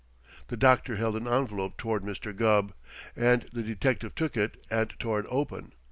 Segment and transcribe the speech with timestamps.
[0.47, 2.35] The doctor held an envelope toward Mr.
[2.35, 2.73] Gubb,
[3.15, 5.73] and the detective took it and tore it open.